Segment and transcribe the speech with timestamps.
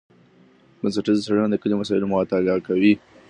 [0.81, 2.93] بنسټیزه څېړنه د کلي مسایلو مطالعه کوي.